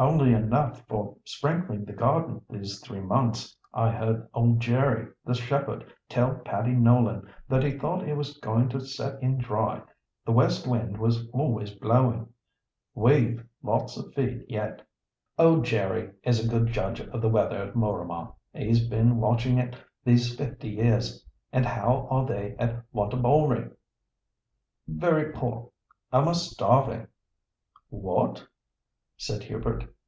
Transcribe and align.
"Only 0.00 0.32
enough 0.32 0.86
for 0.86 1.16
sprinkling 1.24 1.84
the 1.84 1.92
garden 1.92 2.40
these 2.48 2.78
three 2.78 3.00
months. 3.00 3.56
I 3.74 3.90
heard 3.90 4.28
old 4.32 4.60
Jerry, 4.60 5.08
the 5.24 5.34
shepherd, 5.34 5.92
tell 6.08 6.36
Paddy 6.36 6.70
Nolan 6.70 7.28
that 7.48 7.64
he 7.64 7.72
thought 7.76 8.06
it 8.08 8.16
was 8.16 8.36
going 8.38 8.68
to 8.68 8.80
set 8.80 9.20
in 9.20 9.38
dry—the 9.38 10.30
west 10.30 10.68
wind 10.68 10.98
was 10.98 11.28
always 11.32 11.72
blowing. 11.72 12.28
We've 12.94 13.44
lots 13.60 13.96
of 13.96 14.14
feed 14.14 14.44
yet." 14.48 14.86
"Old 15.36 15.64
Jerry 15.64 16.10
is 16.22 16.46
a 16.46 16.48
good 16.48 16.68
judge 16.68 17.00
of 17.00 17.20
the 17.20 17.28
weather 17.28 17.56
at 17.60 17.74
Mooramah; 17.74 18.34
he's 18.52 18.86
been 18.86 19.16
watching 19.16 19.58
it 19.58 19.74
these 20.04 20.36
fifty 20.36 20.68
years. 20.68 21.26
And 21.52 21.66
how 21.66 22.06
are 22.08 22.24
they 22.24 22.54
at 22.60 22.84
Wantabalree?" 22.92 23.72
"Very 24.86 25.32
poor, 25.32 25.70
almost 26.12 26.52
starving." 26.52 27.08
"What?" 27.88 28.46
said 29.20 29.42
Hubert. 29.42 29.84